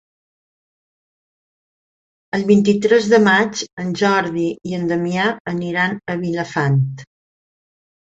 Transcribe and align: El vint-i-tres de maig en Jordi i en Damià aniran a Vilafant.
El 2.37 2.45
vint-i-tres 2.51 3.09
de 3.11 3.19
maig 3.25 3.61
en 3.83 3.91
Jordi 4.03 4.47
i 4.71 4.73
en 4.79 4.87
Damià 4.93 5.27
aniran 5.53 5.95
a 6.15 6.17
Vilafant. 6.23 6.81